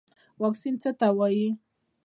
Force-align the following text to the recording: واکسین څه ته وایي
واکسین 0.41 0.75
څه 0.81 0.89
ته 0.99 1.07
وایي 1.17 1.47